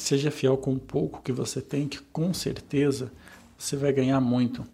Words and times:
seja 0.00 0.30
fiel 0.30 0.56
com 0.56 0.72
o 0.72 0.78
pouco 0.78 1.22
que 1.22 1.32
você 1.32 1.60
tem, 1.60 1.88
que 1.88 1.98
com 2.12 2.32
certeza 2.32 3.12
você 3.56 3.76
vai 3.76 3.92
ganhar 3.92 4.20
muito. 4.20 4.64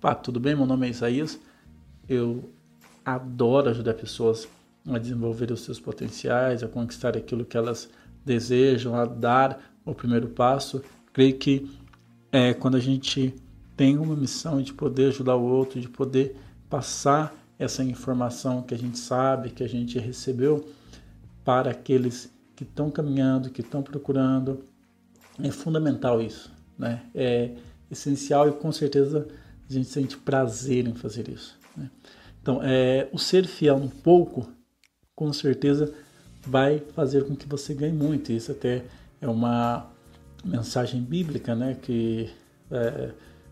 Pá, 0.00 0.14
tudo 0.14 0.40
bem? 0.40 0.56
Meu 0.56 0.66
nome 0.66 0.86
é 0.86 0.90
Isaías. 0.90 1.38
Eu 2.08 2.50
adoro 3.04 3.68
ajudar 3.70 3.94
pessoas 3.94 4.48
a 4.88 4.98
desenvolver 4.98 5.52
os 5.52 5.60
seus 5.60 5.78
potenciais, 5.78 6.62
a 6.62 6.68
conquistar 6.68 7.16
aquilo 7.16 7.44
que 7.44 7.56
elas 7.56 7.88
desejam, 8.24 8.94
a 8.94 9.04
dar 9.04 9.62
o 9.84 9.94
primeiro 9.94 10.28
passo. 10.28 10.82
Creio 11.12 11.36
que 11.36 11.70
é, 12.32 12.54
quando 12.54 12.76
a 12.76 12.80
gente 12.80 13.34
tem 13.76 13.98
uma 13.98 14.16
missão 14.16 14.60
de 14.62 14.72
poder 14.72 15.08
ajudar 15.08 15.36
o 15.36 15.42
outro, 15.42 15.80
de 15.80 15.88
poder 15.88 16.36
passar 16.68 17.34
essa 17.58 17.84
informação 17.84 18.62
que 18.62 18.74
a 18.74 18.78
gente 18.78 18.98
sabe, 18.98 19.50
que 19.50 19.62
a 19.62 19.68
gente 19.68 19.98
recebeu 19.98 20.66
para 21.44 21.70
aqueles 21.70 22.32
que 22.54 22.64
estão 22.64 22.90
caminhando, 22.90 23.50
que 23.50 23.60
estão 23.60 23.82
procurando. 23.82 24.64
É 25.42 25.50
fundamental 25.50 26.20
isso, 26.20 26.52
né? 26.78 27.02
É 27.14 27.50
essencial 27.90 28.48
e 28.48 28.52
com 28.52 28.72
certeza 28.72 29.26
a 29.68 29.72
gente 29.72 29.88
sente 29.88 30.16
prazer 30.16 30.86
em 30.86 30.94
fazer 30.94 31.28
isso. 31.28 31.58
Né? 31.76 31.90
Então, 32.40 32.60
é, 32.62 33.08
o 33.12 33.18
ser 33.18 33.46
fiel 33.46 33.76
um 33.76 33.88
pouco, 33.88 34.48
com 35.14 35.32
certeza 35.32 35.92
vai 36.46 36.80
fazer 36.94 37.24
com 37.24 37.36
que 37.36 37.46
você 37.46 37.72
ganhe 37.72 37.92
muito. 37.92 38.32
Isso 38.32 38.52
até 38.52 38.84
é 39.20 39.28
uma 39.28 39.90
mensagem 40.44 41.00
bíblica, 41.00 41.54
né? 41.54 41.76
Que 41.80 42.30
é, 42.70 43.10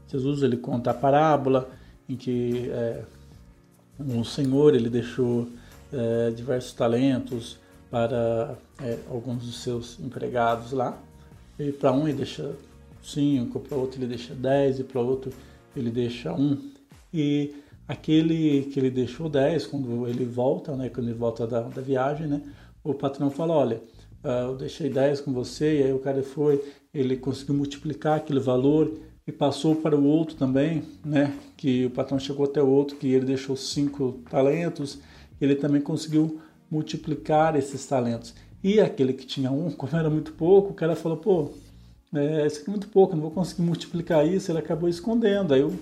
Jesus 0.09 0.43
ele 0.43 0.57
conta 0.57 0.91
a 0.91 0.95
parábola 0.95 1.71
em 2.09 2.17
que 2.17 2.69
é, 2.71 3.05
o 3.99 4.25
Senhor 4.25 4.75
ele 4.75 4.91
deixou 4.91 5.49
é, 5.93 6.31
diversos 6.31 6.73
talentos 6.73 7.60
para 7.91 8.57
é, 8.83 8.99
alguns 9.11 9.45
dos 9.45 9.63
seus 9.63 9.99
empregados 10.01 10.73
lá. 10.73 10.99
E 11.59 11.73
para 11.73 11.93
um 11.93 12.07
ele 12.07 12.19
deixa 12.19 12.55
cinco, 13.03 13.61
para 13.61 13.77
outro 13.77 13.99
ele 14.01 14.07
deixa 14.07 14.35
dez 14.35 14.79
e 14.79 14.85
para 14.85 15.01
outro 15.01 15.33
ele 15.77 15.91
deixa 15.91 16.33
um. 16.33 16.71
E 17.13 17.55
aquele 17.89 18.63
que 18.73 18.79
ele 18.79 18.91
deixou 18.91 19.29
dez, 19.29 19.67
quando 19.67 20.07
ele 20.07 20.25
volta, 20.25 20.77
né, 20.77 20.89
quando 20.89 21.09
ele 21.09 21.19
volta 21.19 21.47
da, 21.47 21.63
da 21.63 21.83
viagem, 21.83 22.27
né, 22.27 22.41
o 22.85 22.95
patrão 22.95 23.31
fala, 23.31 23.55
olha, 23.55 23.83
uh, 24.25 24.51
eu 24.51 24.57
deixei 24.57 24.89
dez 24.89 25.21
com 25.21 25.33
você, 25.33 25.81
e 25.81 25.83
aí 25.83 25.93
o 25.93 25.99
cara 25.99 26.23
foi, 26.23 26.63
ele 26.95 27.17
conseguiu 27.17 27.55
multiplicar 27.55 28.17
aquele 28.17 28.41
valor 28.41 28.93
e 29.27 29.33
passou 29.33 29.77
para 29.77 29.97
o 29.97 30.05
outro 30.05 30.35
também, 30.37 30.83
né? 31.05 31.37
Que 31.57 31.87
o 31.87 31.91
patrão 31.91 32.19
chegou 32.19 32.47
até 32.47 32.63
o 32.63 32.69
outro, 32.69 32.97
que 32.97 33.07
ele 33.07 33.27
deixou 33.27 33.57
cinco 33.57 34.21
talentos, 34.31 34.99
ele 35.41 35.55
também 35.55 35.81
conseguiu 35.81 36.41
multiplicar 36.71 37.57
esses 37.57 37.85
talentos. 37.87 38.35
E 38.63 38.81
aquele 38.81 39.13
que 39.13 39.27
tinha 39.27 39.51
um, 39.51 39.71
como 39.73 39.97
era 39.97 40.11
muito 40.11 40.33
pouco, 40.33 40.71
o 40.71 40.75
cara 40.75 40.95
falou, 40.95 41.19
pô, 41.19 41.51
é, 42.15 42.47
isso 42.47 42.61
aqui 42.61 42.69
é 42.69 42.71
muito 42.71 42.89
pouco, 42.89 43.15
não 43.15 43.23
vou 43.23 43.31
conseguir 43.31 43.63
multiplicar 43.63 44.27
isso, 44.27 44.51
ele 44.51 44.59
acabou 44.59 44.89
escondendo, 44.89 45.55
aí 45.55 45.63
o, 45.63 45.79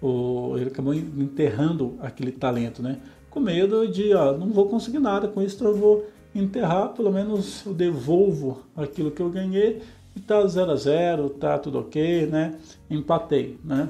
o, 0.00 0.56
ele 0.56 0.68
acabou 0.68 0.94
enterrando 0.94 1.96
aquele 2.00 2.32
talento, 2.32 2.82
né? 2.82 3.00
Com 3.28 3.40
medo 3.40 3.88
de, 3.88 4.14
ó, 4.14 4.36
não 4.36 4.50
vou 4.50 4.68
conseguir 4.68 5.00
nada 5.00 5.26
com 5.26 5.42
isso, 5.42 5.56
então 5.56 5.68
eu 5.68 5.76
vou 5.76 6.06
enterrar, 6.34 6.90
pelo 6.90 7.12
menos 7.12 7.64
eu 7.66 7.74
devolvo 7.74 8.62
aquilo 8.76 9.10
que 9.10 9.20
eu 9.20 9.30
ganhei 9.30 9.82
e 10.16 10.20
tá 10.20 10.44
0 10.46 10.70
a 10.70 10.76
0 10.76 11.30
tá 11.30 11.58
tudo 11.58 11.78
ok, 11.78 12.26
né? 12.26 12.56
Empatei, 12.88 13.58
né? 13.64 13.88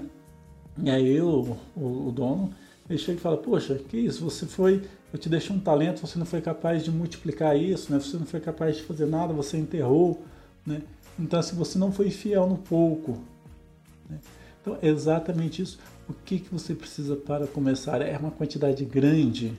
E 0.83 0.91
aí 0.91 1.21
o, 1.21 1.57
o, 1.77 2.09
o 2.09 2.13
dono 2.13 2.51
ele 2.89 2.99
chega 2.99 3.19
e 3.19 3.21
fala, 3.21 3.37
poxa, 3.37 3.77
que 3.77 3.97
isso, 3.97 4.23
você 4.23 4.47
foi, 4.47 4.83
eu 5.13 5.19
te 5.19 5.29
deixei 5.29 5.55
um 5.55 5.61
talento, 5.61 6.01
você 6.01 6.19
não 6.19 6.27
foi 6.27 6.41
capaz 6.41 6.85
de 6.85 6.91
multiplicar 6.91 7.57
isso, 7.57 7.93
né? 7.93 7.99
Você 7.99 8.17
não 8.17 8.27
foi 8.27 8.41
capaz 8.41 8.77
de 8.77 8.83
fazer 8.83 9.07
nada, 9.07 9.33
você 9.33 9.57
enterrou, 9.57 10.23
né? 10.67 10.83
Então, 11.19 11.41
se 11.41 11.55
você 11.55 11.79
não 11.79 11.93
foi 11.93 12.11
fiel 12.11 12.47
no 12.47 12.59
pouco, 12.59 13.19
né? 14.11 14.19
então 14.61 14.77
é 14.83 14.89
exatamente 14.89 15.63
isso. 15.63 15.79
O 16.09 16.13
que, 16.13 16.41
que 16.41 16.53
você 16.53 16.75
precisa 16.75 17.17
para 17.17 17.47
começar? 17.47 18.03
É 18.03 18.19
uma 18.19 18.31
quantidade 18.31 18.85
grande 18.85 19.59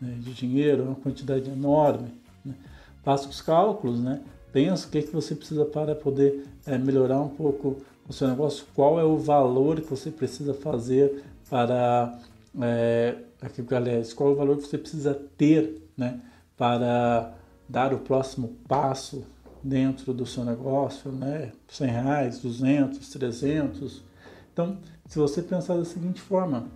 né, 0.00 0.16
de 0.20 0.34
dinheiro, 0.34 0.82
é 0.82 0.86
uma 0.86 0.96
quantidade 0.96 1.48
enorme. 1.48 2.08
Né? 2.44 2.54
Faça 3.02 3.28
os 3.28 3.40
cálculos, 3.40 4.00
né? 4.00 4.20
pensa 4.52 4.86
o 4.86 4.90
que, 4.90 5.02
que 5.02 5.12
você 5.12 5.34
precisa 5.34 5.64
para 5.64 5.96
poder 5.96 6.44
é, 6.64 6.78
melhorar 6.78 7.20
um 7.20 7.28
pouco 7.28 7.78
o 8.08 8.12
seu 8.12 8.28
negócio, 8.28 8.64
qual 8.74 9.00
é 9.00 9.04
o 9.04 9.16
valor 9.16 9.80
que 9.80 9.90
você 9.90 10.10
precisa 10.10 10.54
fazer 10.54 11.24
para 11.48 12.16
é, 12.62 13.16
aqui, 13.40 13.64
aliás, 13.74 14.12
qual 14.12 14.32
o 14.32 14.36
valor 14.36 14.56
que 14.56 14.62
você 14.62 14.78
precisa 14.78 15.14
ter 15.14 15.82
né, 15.96 16.20
para 16.56 17.34
dar 17.68 17.92
o 17.92 17.98
próximo 17.98 18.56
passo 18.68 19.24
dentro 19.62 20.12
do 20.12 20.26
seu 20.26 20.44
negócio, 20.44 21.10
né? 21.10 21.52
100 21.68 21.86
reais, 21.88 22.38
200, 22.38 23.08
300. 23.08 24.04
Então, 24.52 24.78
se 25.06 25.18
você 25.18 25.42
pensar 25.42 25.76
da 25.76 25.84
seguinte 25.84 26.20
forma, 26.20 26.68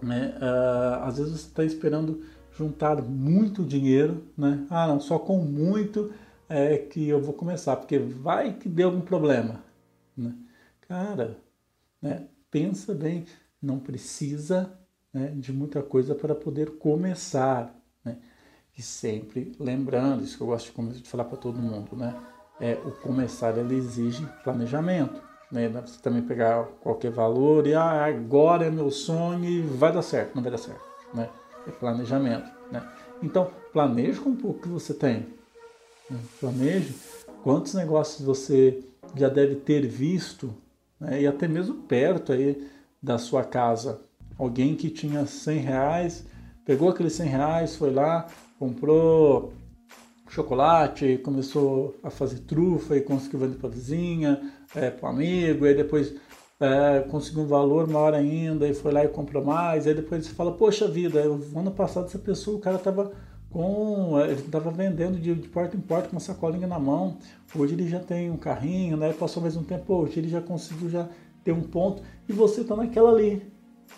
né? 0.00 0.36
Uh, 0.36 1.04
às 1.04 1.18
vezes 1.18 1.32
você 1.32 1.48
está 1.48 1.64
esperando 1.64 2.24
juntar 2.56 3.02
muito 3.02 3.64
dinheiro, 3.64 4.24
né? 4.36 4.64
Ah, 4.70 4.86
não, 4.86 5.00
só 5.00 5.18
com 5.18 5.38
muito 5.38 6.12
é 6.48 6.78
que 6.78 7.08
eu 7.08 7.20
vou 7.20 7.34
começar, 7.34 7.76
porque 7.76 7.98
vai 7.98 8.54
que 8.54 8.68
dê 8.68 8.84
algum 8.84 9.00
problema. 9.00 9.60
Né? 10.16 10.34
Cara, 10.82 11.38
né, 12.00 12.28
pensa 12.50 12.94
bem, 12.94 13.24
não 13.60 13.78
precisa 13.78 14.72
né, 15.14 15.32
de 15.36 15.52
muita 15.52 15.80
coisa 15.80 16.14
para 16.14 16.34
poder 16.34 16.72
começar. 16.78 17.72
Né? 18.04 18.18
E 18.76 18.82
sempre 18.82 19.52
lembrando, 19.60 20.24
isso 20.24 20.36
que 20.36 20.42
eu 20.42 20.48
gosto 20.48 20.82
de 20.82 21.08
falar 21.08 21.24
para 21.24 21.38
todo 21.38 21.62
mundo, 21.62 21.94
né? 21.94 22.14
É, 22.60 22.74
o 22.84 22.90
começar 22.90 23.56
ele 23.56 23.76
exige 23.76 24.26
planejamento. 24.42 25.22
Né? 25.50 25.68
Você 25.68 26.00
também 26.00 26.22
pegar 26.22 26.64
qualquer 26.80 27.10
valor 27.10 27.66
e 27.66 27.74
ah, 27.74 28.04
agora 28.04 28.66
é 28.66 28.70
meu 28.70 28.90
sonho 28.90 29.44
e 29.44 29.62
vai 29.62 29.92
dar 29.92 30.02
certo. 30.02 30.34
Não 30.34 30.42
vai 30.42 30.50
dar 30.50 30.58
certo. 30.58 30.82
Né? 31.12 31.30
É 31.66 31.70
planejamento. 31.70 32.50
Né? 32.70 32.82
Então, 33.22 33.50
planeje 33.72 34.20
com 34.20 34.30
um 34.30 34.36
pouco 34.36 34.62
que 34.62 34.68
você 34.68 34.94
tem. 34.94 35.26
Planeje 36.40 36.94
quantos 37.42 37.74
negócios 37.74 38.24
você 38.24 38.84
já 39.16 39.28
deve 39.28 39.56
ter 39.56 39.86
visto 39.86 40.54
né? 40.98 41.22
e 41.22 41.26
até 41.26 41.46
mesmo 41.48 41.74
perto 41.82 42.32
aí 42.32 42.68
da 43.02 43.18
sua 43.18 43.44
casa. 43.44 44.00
Alguém 44.38 44.74
que 44.74 44.90
tinha 44.90 45.26
100 45.26 45.58
reais, 45.58 46.26
pegou 46.64 46.88
aqueles 46.88 47.12
100 47.14 47.28
reais, 47.28 47.76
foi 47.76 47.92
lá, 47.92 48.26
comprou 48.58 49.52
chocolate, 50.28 51.18
começou 51.18 51.94
a 52.02 52.10
fazer 52.10 52.40
trufa 52.40 52.96
e 52.96 53.00
conseguiu 53.00 53.40
vender 53.40 53.56
para 53.56 53.68
vizinha, 53.68 54.40
é, 54.74 54.90
para 54.90 55.08
amigo, 55.08 55.64
aí 55.64 55.74
depois 55.74 56.14
é, 56.58 57.00
conseguiu 57.08 57.42
um 57.42 57.46
valor 57.46 57.86
maior 57.86 58.14
ainda 58.14 58.66
e 58.66 58.74
foi 58.74 58.92
lá 58.92 59.04
e 59.04 59.08
comprou 59.08 59.44
mais, 59.44 59.86
aí 59.86 59.94
depois 59.94 60.26
você 60.26 60.32
fala, 60.32 60.52
poxa 60.52 60.88
vida, 60.88 61.22
o 61.30 61.58
ano 61.58 61.70
passado 61.70 62.06
essa 62.06 62.18
pessoa, 62.18 62.56
o 62.56 62.60
cara 62.60 62.76
estava 62.76 63.12
com 63.54 64.18
ele 64.20 64.32
estava 64.32 64.68
vendendo 64.72 65.16
de, 65.16 65.32
de, 65.32 65.48
porta 65.48 65.76
em 65.76 65.80
porta 65.80 66.08
com 66.08 66.16
uma 66.16 66.20
sacolinha 66.20 66.66
na 66.66 66.78
mão. 66.80 67.18
Hoje 67.54 67.74
ele 67.74 67.88
já 67.88 68.00
tem 68.00 68.28
um 68.28 68.36
carrinho, 68.36 68.96
né? 68.96 69.12
Passou 69.12 69.40
mais 69.40 69.56
um 69.56 69.62
tempo, 69.62 69.94
hoje 69.94 70.18
ele 70.18 70.28
já 70.28 70.40
conseguiu 70.40 70.90
já 70.90 71.08
ter 71.44 71.52
um 71.52 71.62
ponto 71.62 72.02
e 72.28 72.32
você 72.32 72.62
está 72.62 72.74
naquela 72.74 73.10
ali. 73.10 73.53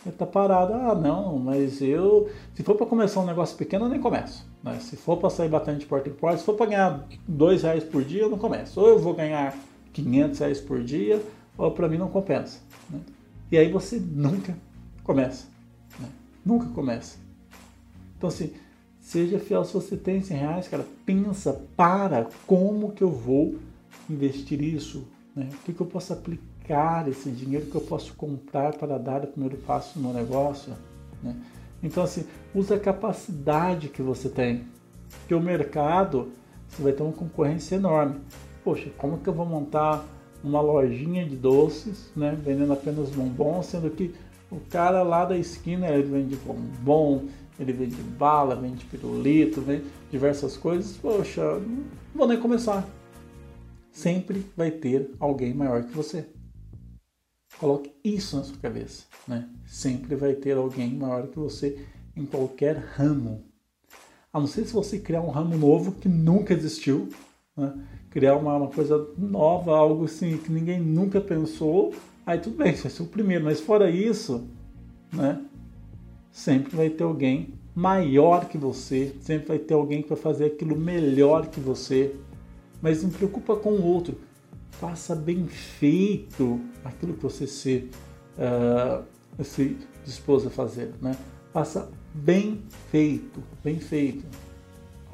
Está 0.06 0.26
parado. 0.26 0.72
Ah, 0.72 0.94
não, 0.94 1.38
mas 1.38 1.82
eu 1.82 2.30
se 2.54 2.62
for 2.62 2.77
para 2.77 2.86
começar 2.86 3.21
um 3.21 3.27
negócio 3.27 3.56
pequeno 3.56 3.86
eu 3.86 3.88
nem 3.88 4.00
começo. 4.00 4.47
Né? 4.62 4.78
Se 4.80 4.97
for 4.97 5.16
para 5.16 5.30
sair 5.30 5.48
batendo 5.48 5.78
de 5.78 5.86
porta 5.86 6.09
em 6.09 6.12
porta, 6.12 6.38
se 6.38 6.44
for 6.44 6.54
para 6.54 6.66
ganhar 6.66 7.09
dois 7.27 7.62
reais 7.62 7.84
por 7.84 8.04
dia 8.04 8.22
eu 8.22 8.30
não 8.30 8.38
começo. 8.38 8.80
Ou 8.80 8.88
eu 8.88 8.98
vou 8.98 9.15
ganhar 9.15 9.56
500 9.92 10.38
reais 10.38 10.60
por 10.60 10.83
dia, 10.83 11.22
ou 11.56 11.71
para 11.71 11.88
mim 11.88 11.98
não 11.98 12.09
compensa. 12.09 12.60
Né? 12.91 13.00
E 13.50 13.59
aí 13.59 13.71
você 13.71 13.98
nunca 13.98 14.56
começa. 15.03 15.47
Né? 15.98 16.09
Nunca 16.44 16.66
começa. 16.66 17.18
Então 18.16 18.28
assim 18.28 18.53
Seja 19.06 19.38
fiel 19.38 19.65
se 19.65 19.72
você 19.72 19.97
tem 19.97 20.21
100 20.21 20.36
reais, 20.36 20.66
cara. 20.66 20.84
Pensa, 21.04 21.53
para, 21.77 22.28
como 22.44 22.91
que 22.91 23.04
eu 23.04 23.10
vou 23.12 23.54
investir 24.10 24.60
isso? 24.60 25.06
Né? 25.34 25.48
O 25.53 25.65
que, 25.65 25.72
que 25.72 25.80
eu 25.80 25.86
posso 25.86 26.12
aplicar 26.12 26.42
esse 27.09 27.30
dinheiro 27.30 27.66
que 27.66 27.74
eu 27.74 27.80
posso 27.80 28.15
comprar 28.15 28.74
para 28.77 28.98
dar 28.98 29.24
o 29.24 29.27
primeiro 29.27 29.57
passo 29.59 29.98
no 29.98 30.13
negócio? 30.13 30.72
Né? 31.22 31.36
Então, 31.83 32.03
assim, 32.03 32.24
usa 32.54 32.77
a 32.77 32.80
capacidade 32.80 33.89
que 33.89 34.03
você 34.03 34.28
tem. 34.28 34.65
Porque 35.21 35.34
o 35.34 35.41
mercado, 35.41 36.30
você 36.68 36.83
vai 36.83 36.92
ter 36.92 37.03
uma 37.03 37.13
concorrência 37.13 37.77
enorme. 37.77 38.21
Poxa, 38.65 38.91
como 38.98 39.18
que 39.18 39.28
eu 39.28 39.34
vou 39.34 39.47
montar 39.47 40.04
uma 40.42 40.60
lojinha 40.60 41.24
de 41.24 41.36
doces, 41.36 42.10
né? 42.16 42.36
Vendendo 42.42 42.72
apenas 42.72 43.10
bombons, 43.10 43.66
sendo 43.66 43.91
que 43.91 44.15
o 44.51 44.60
cara 44.71 45.03
lá 45.03 45.24
da 45.24 45.36
esquina 45.36 45.89
ele 45.89 46.04
vende 46.04 46.36
bombom, 46.36 47.24
ele 47.59 47.72
vende 47.72 47.97
bala, 47.97 48.54
vende 48.54 48.84
pirulito, 48.84 49.60
vende 49.60 49.84
diversas 50.10 50.57
coisas. 50.57 50.97
Poxa, 50.97 51.42
não 51.59 51.84
vou 52.15 52.28
nem 52.28 52.39
começar. 52.39 52.86
Sempre 53.91 54.45
vai 54.57 54.71
ter 54.71 55.10
alguém 55.19 55.54
maior 55.54 55.83
que 55.83 55.92
você. 55.92 56.27
Coloque 57.58 57.91
isso 58.04 58.36
na 58.36 58.44
sua 58.44 58.56
cabeça, 58.58 59.04
né? 59.26 59.48
Sempre 59.66 60.14
vai 60.14 60.34
ter 60.34 60.56
alguém 60.56 60.94
maior 60.94 61.26
que 61.28 61.38
você 61.38 61.78
em 62.14 62.24
qualquer 62.24 62.76
ramo. 62.76 63.44
A 64.32 64.38
não 64.38 64.47
ser 64.47 64.66
se 64.66 64.72
você 64.72 64.98
criar 64.98 65.22
um 65.22 65.30
ramo 65.30 65.56
novo 65.56 65.92
que 65.92 66.08
nunca 66.08 66.53
existiu, 66.53 67.08
né? 67.56 67.72
criar 68.10 68.36
uma, 68.36 68.56
uma, 68.56 68.68
coisa 68.68 69.08
nova, 69.16 69.76
algo 69.76 70.04
assim 70.04 70.38
que 70.38 70.50
ninguém 70.50 70.80
nunca 70.80 71.20
pensou, 71.20 71.94
aí 72.24 72.38
tudo 72.38 72.56
bem, 72.56 72.74
você 72.74 72.84
vai 72.84 72.92
ser 72.92 73.03
o 73.03 73.06
primeiro, 73.06 73.44
mas 73.44 73.60
fora 73.60 73.91
isso, 73.91 74.48
né? 75.12 75.42
Sempre 76.30 76.76
vai 76.76 76.91
ter 76.91 77.04
alguém 77.04 77.54
maior 77.74 78.47
que 78.47 78.56
você, 78.56 79.14
sempre 79.20 79.48
vai 79.48 79.59
ter 79.59 79.74
alguém 79.74 80.02
que 80.02 80.09
vai 80.09 80.18
fazer 80.18 80.47
aquilo 80.47 80.76
melhor 80.76 81.48
que 81.48 81.60
você, 81.60 82.14
mas 82.80 83.02
não 83.02 83.10
preocupa 83.10 83.56
com 83.56 83.72
o 83.72 83.84
outro, 83.84 84.18
faça 84.80 85.14
bem 85.14 85.46
feito 85.46 86.60
aquilo 86.84 87.14
que 87.14 87.22
você 87.22 87.46
se, 87.46 87.90
uh, 88.38 89.04
se 89.42 89.76
dispôs 90.04 90.46
a 90.46 90.50
fazer, 90.50 90.92
né? 91.00 91.16
Faça 91.52 91.90
bem 92.14 92.62
feito, 92.90 93.42
bem 93.64 93.78
feito, 93.78 94.24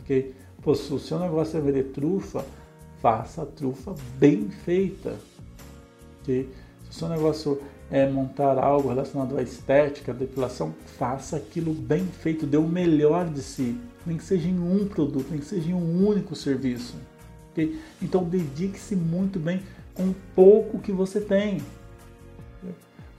ok? 0.00 0.34
Pô, 0.60 0.74
se 0.74 0.92
o 0.92 0.98
seu 0.98 1.18
negócio 1.18 1.56
é 1.56 1.60
vender 1.60 1.84
trufa, 1.84 2.44
faça 3.00 3.42
a 3.42 3.46
trufa 3.46 3.94
bem 4.18 4.50
feita, 4.50 5.16
ok? 6.20 6.48
Se 6.84 6.90
o 6.90 6.94
seu 6.94 7.08
negócio 7.08 7.60
é 7.90 8.08
montar 8.08 8.58
algo 8.58 8.88
relacionado 8.88 9.36
à 9.36 9.42
estética, 9.42 10.12
à 10.12 10.14
depilação, 10.14 10.74
faça 10.98 11.36
aquilo 11.36 11.72
bem 11.72 12.06
feito, 12.06 12.46
dê 12.46 12.56
o 12.56 12.66
melhor 12.66 13.28
de 13.28 13.42
si, 13.42 13.78
nem 14.04 14.16
que 14.16 14.24
seja 14.24 14.48
em 14.48 14.58
um 14.58 14.86
produto, 14.86 15.26
nem 15.30 15.38
que 15.38 15.46
seja 15.46 15.70
em 15.70 15.74
um 15.74 16.06
único 16.06 16.34
serviço. 16.34 16.96
Okay? 17.52 17.78
Então 18.00 18.24
dedique-se 18.24 18.96
muito 18.96 19.38
bem 19.38 19.62
com 19.94 20.08
o 20.08 20.14
pouco 20.34 20.78
que 20.78 20.90
você 20.90 21.20
tem. 21.20 21.60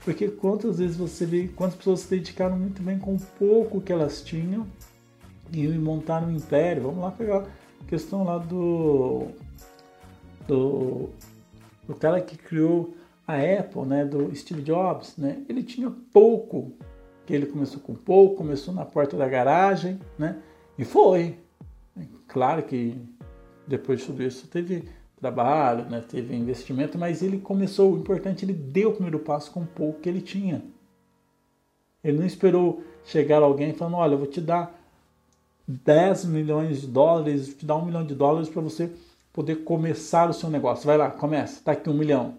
Porque 0.04 0.28
quantas 0.28 0.78
vezes 0.78 0.96
você 0.96 1.24
vê, 1.24 1.48
quantas 1.48 1.76
pessoas 1.76 2.00
se 2.00 2.10
dedicaram 2.10 2.58
muito 2.58 2.82
bem 2.82 2.98
com 2.98 3.14
o 3.14 3.20
pouco 3.38 3.80
que 3.80 3.90
elas 3.90 4.20
tinham 4.20 4.66
e 5.50 5.66
montaram 5.68 6.28
um 6.28 6.36
império. 6.36 6.82
Vamos 6.82 7.00
lá 7.00 7.10
pegar 7.10 7.46
a 7.80 7.84
questão 7.88 8.22
lá 8.22 8.36
do, 8.36 9.28
do, 10.46 11.08
do 11.86 11.94
cara 11.94 12.20
que 12.20 12.36
criou 12.36 12.94
a 13.26 13.36
Apple, 13.36 13.86
né, 13.86 14.04
do 14.04 14.34
Steve 14.36 14.60
Jobs, 14.60 15.16
né? 15.16 15.42
Ele 15.48 15.62
tinha 15.62 15.90
pouco, 16.12 16.72
que 17.24 17.32
ele 17.32 17.46
começou 17.46 17.80
com 17.80 17.94
pouco, 17.94 18.36
começou 18.36 18.74
na 18.74 18.84
porta 18.84 19.16
da 19.16 19.26
garagem, 19.26 19.98
né? 20.18 20.36
E 20.76 20.84
foi. 20.84 21.38
Claro 22.28 22.62
que 22.64 22.98
depois 23.66 24.00
de 24.00 24.06
tudo 24.06 24.22
isso 24.22 24.46
teve 24.46 24.84
trabalho, 25.16 25.88
né? 25.88 26.02
teve 26.06 26.34
investimento, 26.34 26.98
mas 26.98 27.22
ele 27.22 27.38
começou, 27.38 27.94
o 27.94 27.98
importante, 27.98 28.44
ele 28.44 28.52
deu 28.52 28.90
o 28.90 28.92
primeiro 28.92 29.18
passo 29.18 29.50
com 29.50 29.60
o 29.60 29.66
pouco 29.66 30.00
que 30.00 30.08
ele 30.08 30.20
tinha. 30.20 30.62
Ele 32.02 32.18
não 32.18 32.26
esperou 32.26 32.82
chegar 33.04 33.42
alguém 33.42 33.72
falando, 33.72 33.96
olha, 33.96 34.12
eu 34.12 34.18
vou 34.18 34.26
te 34.26 34.40
dar 34.40 34.78
10 35.66 36.26
milhões 36.26 36.82
de 36.82 36.86
dólares, 36.86 37.48
vou 37.48 37.56
te 37.56 37.64
dar 37.64 37.76
um 37.76 37.86
milhão 37.86 38.04
de 38.04 38.14
dólares 38.14 38.48
para 38.50 38.60
você 38.60 38.90
poder 39.32 39.64
começar 39.64 40.28
o 40.28 40.34
seu 40.34 40.50
negócio. 40.50 40.86
Vai 40.86 40.98
lá, 40.98 41.10
começa, 41.10 41.62
tá 41.62 41.72
aqui 41.72 41.88
um 41.88 41.94
milhão. 41.94 42.34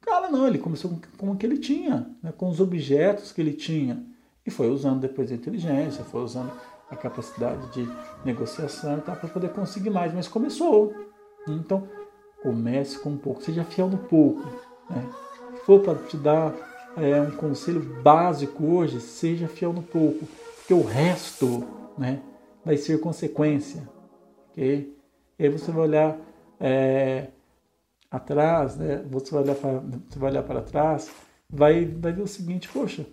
Cara, 0.00 0.30
não, 0.30 0.46
ele 0.46 0.58
começou 0.58 0.98
com, 1.18 1.30
o 1.30 1.36
que 1.36 1.44
ele 1.44 1.58
tinha, 1.58 2.10
né? 2.22 2.32
com 2.36 2.48
os 2.48 2.60
objetos 2.60 3.30
que 3.30 3.40
ele 3.40 3.52
tinha. 3.52 4.02
E 4.44 4.50
foi 4.50 4.68
usando 4.68 5.00
depois 5.00 5.30
a 5.30 5.34
inteligência, 5.34 6.02
foi 6.02 6.22
usando 6.22 6.50
a 6.92 6.96
capacidade 6.96 7.66
de 7.72 7.90
negociação 8.24 9.00
tá, 9.00 9.16
para 9.16 9.28
poder 9.28 9.50
conseguir 9.52 9.90
mais. 9.90 10.12
Mas 10.12 10.28
começou. 10.28 10.94
Então, 11.48 11.88
comece 12.42 12.98
com 12.98 13.10
um 13.10 13.16
pouco, 13.16 13.42
seja 13.42 13.64
fiel 13.64 13.88
no 13.88 13.98
pouco. 13.98 14.46
Né? 14.90 15.08
For 15.64 15.80
para 15.80 15.94
te 15.94 16.16
dar 16.16 16.54
é, 16.96 17.20
um 17.20 17.30
conselho 17.30 17.80
básico 18.02 18.64
hoje, 18.64 19.00
seja 19.00 19.48
fiel 19.48 19.72
no 19.72 19.82
pouco, 19.82 20.26
porque 20.56 20.74
o 20.74 20.82
resto 20.82 21.64
né, 21.96 22.20
vai 22.64 22.76
ser 22.76 23.00
consequência. 23.00 23.88
Okay? 24.50 24.94
E 25.38 25.44
aí 25.44 25.48
você 25.48 25.72
vai 25.72 25.84
olhar 25.84 26.18
é, 26.60 27.28
atrás, 28.10 28.76
né? 28.76 29.02
você, 29.08 29.32
vai 29.32 29.42
olhar 29.44 29.54
para, 29.54 29.70
você 29.80 30.18
vai 30.18 30.30
olhar 30.30 30.42
para 30.42 30.60
trás, 30.60 31.10
vai, 31.48 31.86
vai 31.86 32.12
ver 32.12 32.22
o 32.22 32.26
seguinte, 32.26 32.68
poxa, 32.68 33.06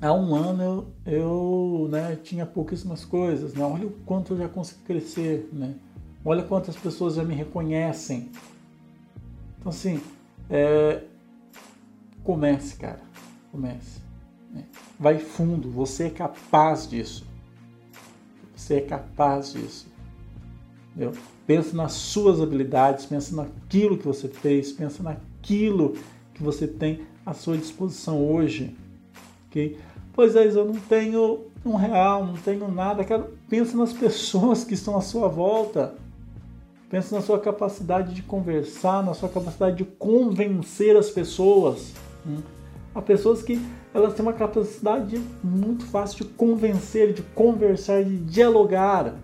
há 0.00 0.12
um 0.12 0.34
ano 0.34 0.92
eu, 1.04 1.88
né, 1.90 2.16
tinha 2.22 2.46
pouquíssimas 2.46 3.04
coisas, 3.04 3.54
né? 3.54 3.64
olha 3.64 3.86
o 3.86 3.90
quanto 4.04 4.34
eu 4.34 4.38
já 4.38 4.48
consegui 4.48 4.82
crescer, 4.82 5.48
né? 5.52 5.74
olha 6.24 6.42
quantas 6.42 6.76
pessoas 6.76 7.14
já 7.14 7.24
me 7.24 7.34
reconhecem. 7.34 8.30
Então 9.58 9.70
assim, 9.70 10.00
é, 10.48 11.02
comece, 12.24 12.76
cara, 12.76 13.00
comece. 13.52 14.00
Né? 14.52 14.64
Vai 14.98 15.18
fundo, 15.18 15.70
você 15.70 16.04
é 16.04 16.10
capaz 16.10 16.88
disso. 16.88 17.26
Você 18.54 18.74
é 18.74 18.80
capaz 18.80 19.52
disso. 19.52 19.86
Entendeu? 20.90 21.12
Pensa 21.46 21.76
nas 21.76 21.92
suas 21.92 22.40
habilidades, 22.40 23.06
pensa 23.06 23.34
naquilo 23.34 23.96
que 23.96 24.06
você 24.06 24.28
fez, 24.28 24.72
pensa 24.72 25.02
naquilo 25.02 25.94
que 26.34 26.42
você 26.42 26.66
tem 26.66 27.02
à 27.24 27.32
sua 27.32 27.56
disposição 27.56 28.24
hoje. 28.24 28.76
ok? 29.46 29.78
Pois 30.20 30.36
é, 30.36 30.48
eu 30.48 30.66
não 30.66 30.74
tenho 30.74 31.46
um 31.64 31.76
real, 31.76 32.26
não 32.26 32.34
tenho 32.34 32.70
nada. 32.70 33.02
Cara, 33.02 33.30
pensa 33.48 33.74
nas 33.74 33.90
pessoas 33.90 34.64
que 34.64 34.74
estão 34.74 34.94
à 34.94 35.00
sua 35.00 35.28
volta. 35.28 35.94
Pensa 36.90 37.16
na 37.16 37.22
sua 37.22 37.40
capacidade 37.40 38.12
de 38.12 38.20
conversar, 38.20 39.02
na 39.02 39.14
sua 39.14 39.30
capacidade 39.30 39.78
de 39.78 39.84
convencer 39.86 40.94
as 40.94 41.08
pessoas. 41.08 41.94
Hum? 42.26 42.42
Há 42.94 43.00
pessoas 43.00 43.40
que 43.42 43.66
elas 43.94 44.12
têm 44.12 44.22
uma 44.22 44.34
capacidade 44.34 45.18
muito 45.42 45.86
fácil 45.86 46.26
de 46.26 46.32
convencer, 46.32 47.14
de 47.14 47.22
conversar, 47.22 48.04
de 48.04 48.18
dialogar. 48.18 49.14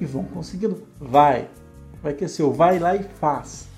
E 0.00 0.04
vão 0.04 0.24
conseguindo. 0.24 0.82
Vai. 0.98 1.48
Vai 2.02 2.14
que 2.14 2.24
é 2.24 2.28
seu. 2.28 2.52
Vai 2.52 2.80
lá 2.80 2.96
e 2.96 3.04
faz. 3.04 3.68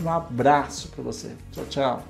Um 0.00 0.08
abraço 0.08 0.86
para 0.90 1.02
você. 1.02 1.32
Tchau, 1.50 1.64
tchau. 1.68 2.02